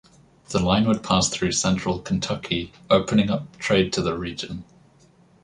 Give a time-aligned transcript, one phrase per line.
[0.49, 4.65] The line would pass through central Kentucky, opening up trade to the region.